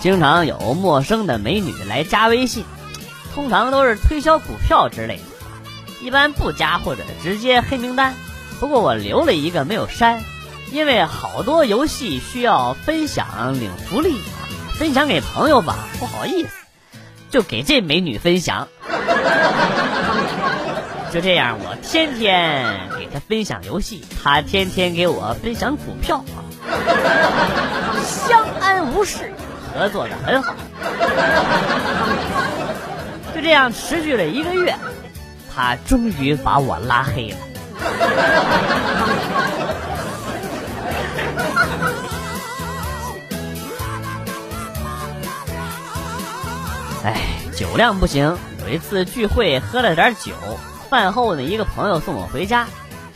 [0.00, 2.64] 经常有陌生的美女来加微信，
[3.34, 5.22] 通常都是推销股票之类的，
[6.00, 8.14] 一般不加或者直接黑名单。
[8.58, 10.22] 不过我留了一个没有删，
[10.72, 14.22] 因为好多游戏需要分享领福利，
[14.78, 16.48] 分享给朋友吧不好意思，
[17.30, 18.68] 就给这美女分享。
[21.12, 26.24] 就这样，我天天给她分享游戏，她天天给我分享股票，
[28.02, 29.30] 相安无事。
[29.72, 30.54] 合作的很好，
[33.34, 34.74] 就这样持续了一个月，
[35.54, 37.36] 他终于把我拉黑了。
[47.04, 47.16] 哎，
[47.56, 50.32] 酒量不行，有一次聚会喝了点酒，
[50.90, 52.66] 饭后呢，一个朋友送我回家，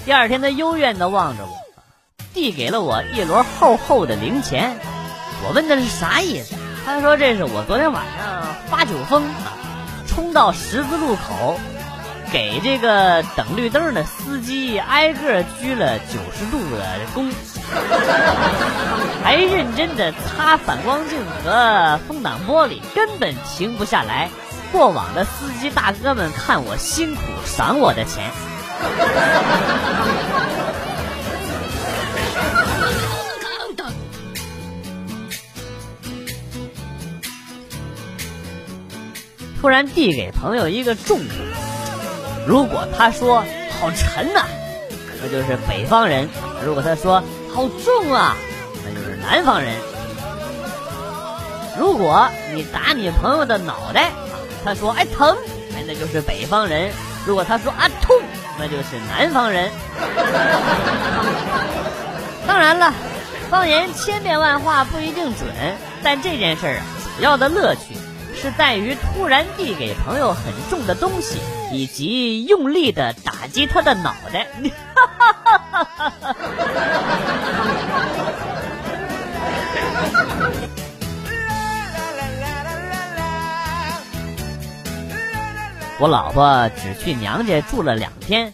[0.04, 1.52] 第二天他幽怨的望着我，
[2.32, 4.78] 递给了我一摞厚厚的零钱。
[5.46, 6.54] 我问的是啥意思？
[6.86, 9.52] 他说这是我昨天晚上发酒疯啊，
[10.06, 11.58] 冲到十字路口，
[12.32, 17.30] 给这个等绿灯的司机挨个鞠了九十度的躬，
[19.22, 24.30] 还认真的擦反光镜和风挡玻璃，根本停不下来。
[24.72, 28.30] 过往的司机大哥们看我辛苦，赏我的钱。
[39.64, 41.22] 突然递给朋友一个重物，
[42.46, 43.42] 如果他说
[43.80, 44.44] 好沉呐，
[45.22, 46.26] 那就是北方人；
[46.62, 48.36] 如果他说好重啊，
[48.84, 49.72] 那就是南方人。
[51.78, 54.12] 如果你打你朋友的脑袋，
[54.66, 55.34] 他说哎疼，
[55.74, 56.90] 哎那就是北方人；
[57.24, 58.14] 如果他说啊痛，
[58.58, 59.70] 那就是南方人。
[62.46, 62.92] 当然了，
[63.48, 65.48] 方言千变万化，不一定准，
[66.02, 66.84] 但这件事儿啊，
[67.16, 67.96] 主要的乐趣。
[68.44, 71.38] 是在于突然递给朋友很重的东西，
[71.72, 74.46] 以及用力的打击他的脑袋。
[85.98, 88.52] 我老婆只去娘家住了两天，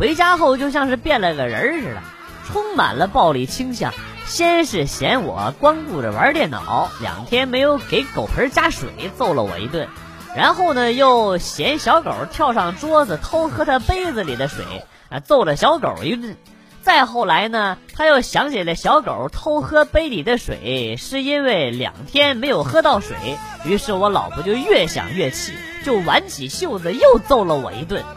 [0.00, 2.02] 回家后就像是变了个人似的，
[2.50, 3.94] 充满了暴力倾向。
[4.28, 9.88] 先是嫌我光顾着玩电脑，两天没有给狗盆加水，揍了我一顿。
[10.36, 16.36] 然后呢，又嫌小狗跳上桌子偷喝他杯子里的水，啊，揍了小狗一顿。
[16.82, 23.16] 再后来呢，他又想起来小狗偷喝杯里的水是因为两天没有喝到水，
[23.64, 28.04] 于是我老婆就越想越气，就挽起袖子又揍了我一顿。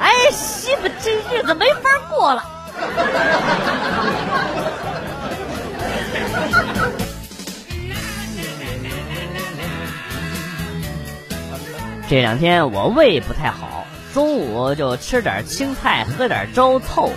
[0.00, 2.44] 哎，媳妇，这日子没法过了。
[12.08, 17.12] 这两天我胃不太好，中午就吃点青菜，喝点粥凑。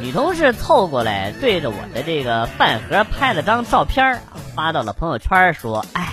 [0.00, 4.20] 女同事凑过来，对着我的这个饭盒拍了张照片
[4.54, 6.12] 发到了朋友圈，说：“哎，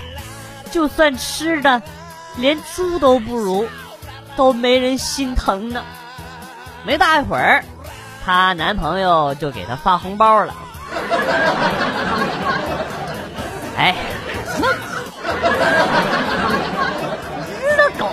[0.71, 1.81] 就算吃的
[2.37, 3.67] 连猪都不如，
[4.37, 5.83] 都没人心疼呢。”
[6.85, 7.65] 没大一会儿。
[8.25, 10.53] 她男朋友就给她发红包了。
[13.78, 13.96] 哎，
[17.62, 18.09] 日了狗！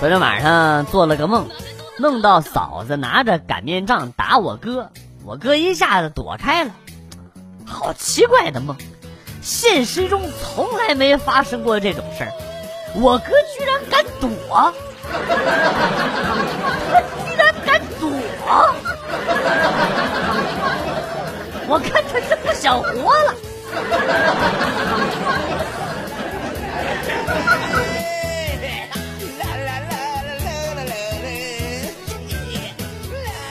[0.00, 1.48] 昨天晚上做了个梦，
[1.98, 4.90] 梦到嫂子拿着擀面杖打我哥，
[5.24, 6.72] 我哥一下子躲开了。
[7.66, 8.76] 好奇怪的梦。
[9.44, 12.32] 现实中从来没发生过这种事儿，
[12.94, 14.30] 我哥居然敢躲，
[16.90, 18.10] 他居然敢躲，
[21.68, 23.34] 我看他是不想活了。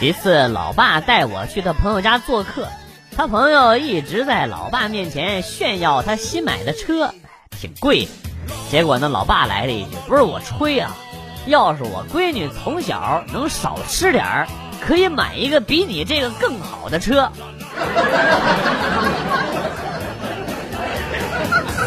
[0.01, 2.67] 一次，老爸带我去他朋友家做客。
[3.15, 7.13] 他朋友一直在老爸面前炫耀他新买的车，
[7.51, 8.07] 挺贵。
[8.71, 10.95] 结果呢，老爸来了一句：“不是我吹啊，
[11.45, 14.47] 要是我闺女从小能少吃点儿，
[14.81, 17.31] 可以买一个比你这个更好的车。”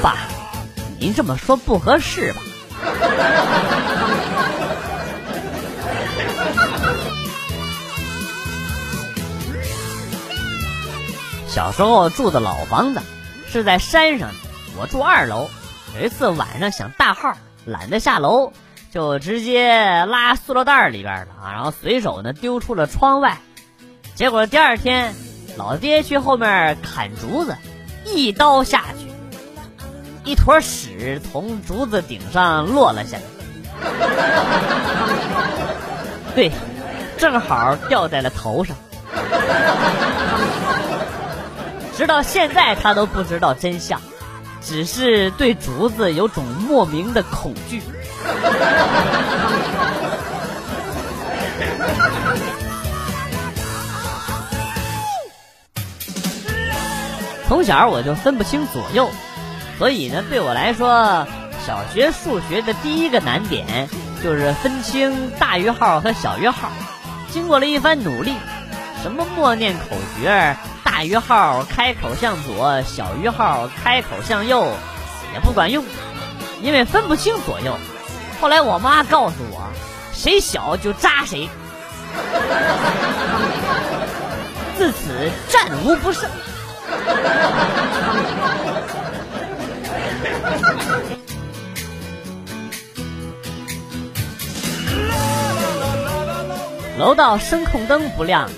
[0.01, 0.15] 爸，
[1.01, 2.41] 您这么说不合适吧？
[11.57, 13.01] 小时候住的老房子
[13.51, 14.29] 是在山上，
[14.79, 15.49] 我住二楼。
[15.99, 17.33] 有一次晚上想大号，
[17.65, 18.53] 懒得下楼，
[18.93, 23.39] 就直接拉塑料袋里边了啊，然后随手呢丢出了窗外。
[24.15, 25.15] 结果第二天，
[25.57, 27.57] 老爹去后面砍竹子，
[28.05, 29.11] 一刀下去，
[30.31, 33.23] 一坨屎从竹子顶上落了下来。
[36.35, 36.53] 对，
[37.17, 38.77] 正好掉在了头上。
[41.97, 44.01] 直到现在，他都不知道真相，
[44.61, 47.83] 只是对竹子有种莫名的恐惧。
[57.49, 59.09] 从小我就分不清左右，
[59.79, 61.27] 所以呢，对我来说，
[61.67, 63.89] 小学数学的第一个难点
[64.23, 66.71] 就是分清大于号和小于号。
[67.31, 68.35] 经过了一番努力，
[69.03, 70.57] 什么默念口诀，
[70.97, 74.67] 大于号开口向左，小于号开口向右，
[75.35, 75.85] 也不管用，
[76.63, 77.77] 因为分不清左右。
[78.41, 79.61] 后来我妈告诉我，
[80.15, 81.51] 谁小就扎谁，
[84.79, 86.31] 自此战无不胜。
[96.99, 98.49] 楼道声控灯不亮，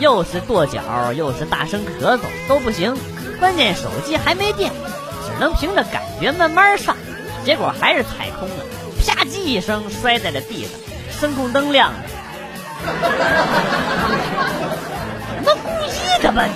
[0.00, 2.96] 又是跺脚，又是大声咳嗽，都不行。
[3.38, 4.72] 关键手机还没电，
[5.24, 6.96] 只能凭着感觉慢慢上。
[7.44, 8.64] 结果还是踩空了，
[9.04, 10.72] 啪叽一声摔在了地上。
[11.20, 11.98] 声控灯亮了，
[15.36, 16.52] 他妈故意的吧你！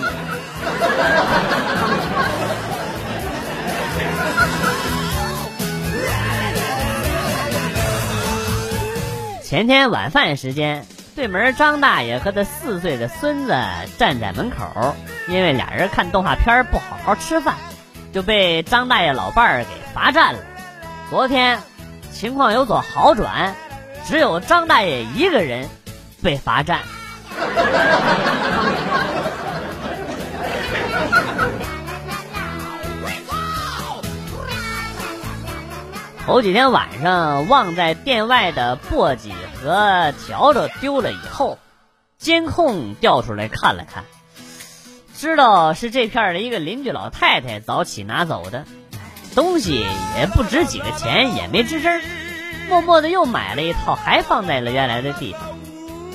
[9.42, 13.54] 前天晚饭时间，对门张大爷和他四岁的孙子
[13.96, 14.96] 站在门口，
[15.28, 17.54] 因为俩人看动画片不好好吃饭，
[18.12, 20.40] 就被张大爷老伴儿给罚站了。
[21.08, 21.60] 昨天
[22.10, 23.54] 情况有所好转，
[24.04, 25.68] 只有张大爷一个人
[26.20, 26.80] 被罚站。
[36.26, 41.58] 头几天晚上忘在店外的簸箕和笤帚丢了以后，
[42.16, 44.04] 监控调出来看了看，
[45.14, 48.64] 知道是这片的一个邻居老太太早起拿走的，
[49.34, 49.86] 东西
[50.18, 52.00] 也不值几个钱，也没吱声，
[52.70, 55.42] 默默的又买了一套，还放在了原来的地方。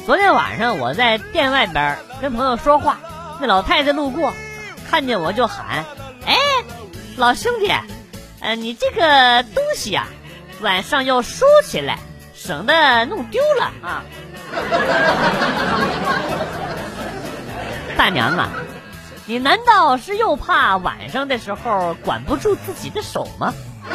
[0.08, 2.98] 昨天晚上我在店外边跟朋友说话，
[3.40, 4.34] 那老太太路过，
[4.90, 5.86] 看见我就喊
[6.26, 6.36] ：“哎，
[7.16, 7.72] 老兄弟。”
[8.42, 10.08] 呃，你这个东西啊，
[10.62, 12.00] 晚上要收起来，
[12.34, 14.04] 省得弄丢了啊。
[17.98, 18.50] 大娘啊，
[19.26, 23.54] 你难道是又怕晚上的时候管不住自己的手吗？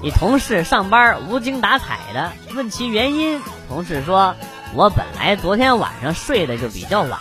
[0.00, 4.34] 你同事上班无精打采的，问其原因，同事说。
[4.74, 7.18] 我本来昨天晚上睡得就比较晚，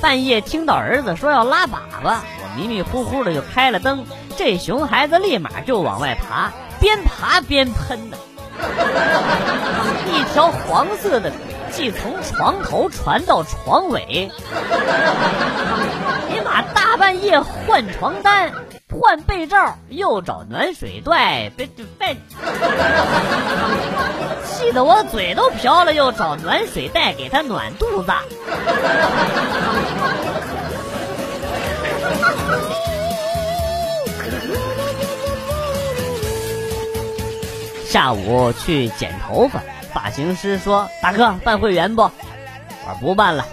[0.00, 4.04] 半夜听到儿子说要拉粑粑，我迷迷糊糊的就开了灯，
[4.36, 8.16] 这熊孩子立马就往外爬，边爬边喷呢，
[10.08, 11.38] 一条黄色的轨
[11.70, 14.30] 迹从床头传到床尾，
[16.30, 18.50] 你把大半夜换床单。
[19.00, 22.16] 换被罩，又找暖水袋，别别，
[24.44, 28.12] 气得我嘴都瓢了，又找暖水袋给他暖肚子。
[37.88, 39.62] 下午去剪头发，
[39.94, 42.10] 发型师说：“大哥，办会员不？”我
[42.84, 43.46] 说：“不办了，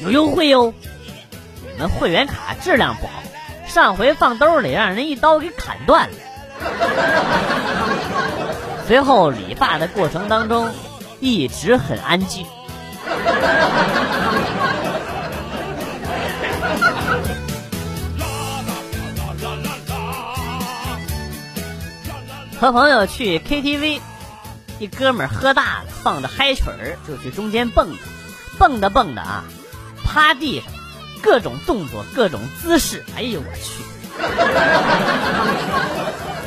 [0.00, 0.72] 有优惠哟。
[1.72, 3.12] 你们会员卡质量不好。”
[3.72, 6.16] 上回放兜里，让人一刀给砍断了。
[8.86, 10.70] 随后理发的过程当中，
[11.20, 12.44] 一直很安静。
[22.60, 24.02] 和朋友去 KTV，
[24.80, 27.96] 一哥们喝大了，放着嗨曲儿就去中间蹦，
[28.58, 29.44] 蹦的蹦的啊，
[30.04, 30.70] 趴地上。
[31.22, 33.82] 各种动作，各种姿势，哎呦我去！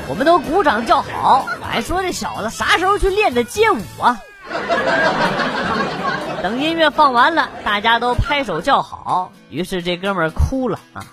[0.07, 4.19] 我们都鼓掌叫好，我还说这小子啥时候去练的街舞啊？
[6.43, 11.03] 等音乐放完了，大家都拍手叫好，于是这哥们儿哭了啊，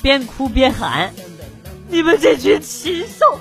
[0.00, 1.12] 边哭边喊
[1.90, 3.40] ：“你们这群禽兽！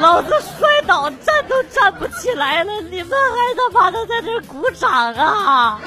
[0.00, 5.80] 老子摔倒站都站不起来了，你们还他妈的在这鼓掌啊！”啊！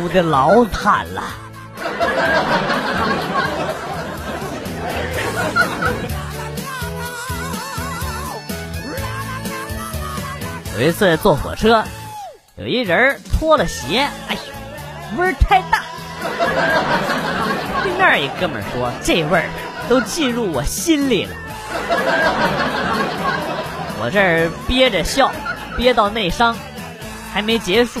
[0.00, 1.22] 哭的老惨了。
[10.78, 11.84] 有一次坐火车，
[12.56, 14.40] 有一人脱了鞋，哎呦，
[15.18, 15.82] 味儿太大。
[17.82, 19.44] 对面一哥们说：“这味儿
[19.86, 21.36] 都进入我心里了。”
[24.02, 25.30] 我这儿憋着笑，
[25.76, 26.56] 憋到内伤，
[27.34, 28.00] 还没结束。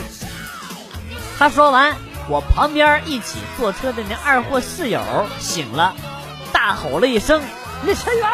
[1.40, 1.96] 他说完，
[2.28, 5.00] 我旁边一起坐车的那二货室友
[5.38, 5.94] 醒了，
[6.52, 7.40] 大吼了一声
[7.82, 8.28] ：“那陈员，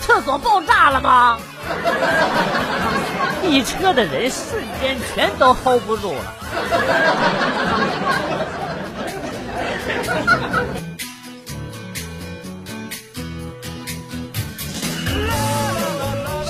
[0.00, 1.38] 厕所爆炸了吗？”
[3.46, 6.34] 一车的人瞬间全都 hold 不住了。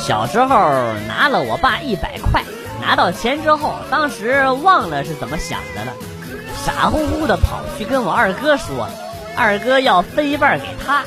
[0.03, 0.49] 小时候
[1.07, 2.43] 拿了我爸一百块，
[2.81, 5.93] 拿到钱之后，当时忘了是怎么想的了，
[6.65, 8.89] 傻乎乎的跑去跟我二哥说，
[9.37, 11.03] 二哥要分一半给他。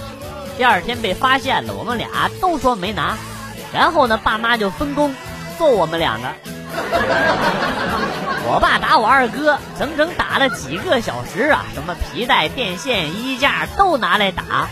[0.58, 3.18] 第二天被发现了，我们俩都说没拿，
[3.74, 5.14] 然后呢，爸妈就分工
[5.58, 6.28] 揍我们两个。
[8.46, 14.68] 我爸打我二哥，整整打了几个小时啊，什么皮带、电线、衣架都拿来打。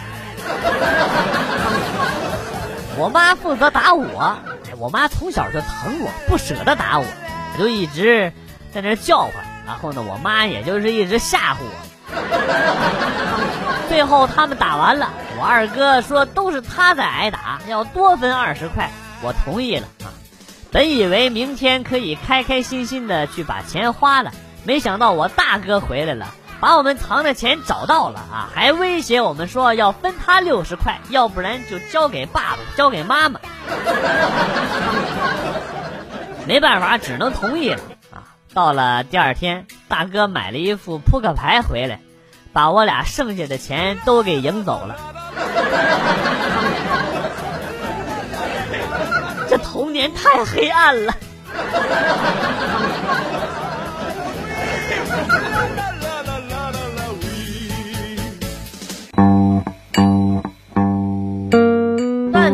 [2.98, 4.38] 我妈负责打我，
[4.77, 7.05] 我妈从小就疼我，不舍得打我，
[7.53, 8.31] 我就一直
[8.74, 9.33] 在那叫唤。
[9.65, 11.71] 然后呢，我妈也就是一直吓唬我。
[13.88, 18.89] 最后他们打完了，我二哥说都是他在挨打，要多分二十块，
[19.21, 20.12] 我同意了啊。
[20.71, 24.31] 本以为明天可以开开心心的去把钱花了，
[24.63, 26.27] 没想到我大哥回来了。
[26.62, 33.39] 把我们藏的钱找到了啊，还威胁我们说要分他六十块，要不然就交给爸爸，交给妈妈。
[36.46, 37.80] 没办法，只能同意了
[38.13, 38.38] 啊。
[38.53, 42.00] 到了第二天，大哥买了一副扑克牌回来，
[42.53, 44.96] 把我俩剩下的钱都给赢走了。
[49.50, 51.13] 这童年太黑暗了。